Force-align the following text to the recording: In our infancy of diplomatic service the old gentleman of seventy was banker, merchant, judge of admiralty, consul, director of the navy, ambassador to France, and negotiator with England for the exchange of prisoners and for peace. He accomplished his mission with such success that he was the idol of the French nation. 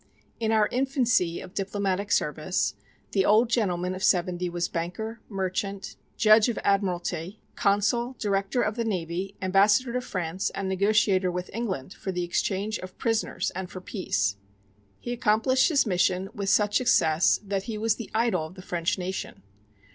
In 0.39 0.51
our 0.51 0.67
infancy 0.71 1.39
of 1.41 1.53
diplomatic 1.53 2.11
service 2.11 2.73
the 3.11 3.23
old 3.23 3.51
gentleman 3.51 3.93
of 3.93 4.03
seventy 4.03 4.49
was 4.49 4.67
banker, 4.67 5.19
merchant, 5.29 5.95
judge 6.17 6.49
of 6.49 6.57
admiralty, 6.63 7.39
consul, 7.55 8.15
director 8.17 8.63
of 8.63 8.75
the 8.77 8.83
navy, 8.83 9.35
ambassador 9.43 9.93
to 9.93 10.01
France, 10.01 10.49
and 10.55 10.67
negotiator 10.67 11.29
with 11.29 11.51
England 11.53 11.93
for 11.93 12.11
the 12.11 12.23
exchange 12.23 12.79
of 12.79 12.97
prisoners 12.97 13.51
and 13.51 13.69
for 13.69 13.79
peace. 13.79 14.37
He 14.99 15.11
accomplished 15.11 15.69
his 15.69 15.85
mission 15.85 16.29
with 16.33 16.49
such 16.49 16.77
success 16.77 17.39
that 17.45 17.65
he 17.69 17.77
was 17.77 17.97
the 17.97 18.09
idol 18.15 18.47
of 18.47 18.55
the 18.55 18.63
French 18.63 18.97
nation. 18.97 19.43